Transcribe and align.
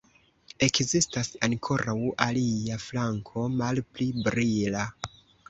Ekzistis 0.67 1.29
ankoraŭ 1.47 1.95
alia 2.29 2.79
flanko, 2.87 3.45
malpli 3.61 4.09
brila. 4.27 4.89